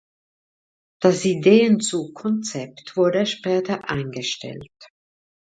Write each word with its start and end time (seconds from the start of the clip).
Das 0.99 1.25
Ideenzug-Konzept 1.25 2.97
wurde 2.97 3.27
später 3.27 3.87
eingestellt. 3.87 4.87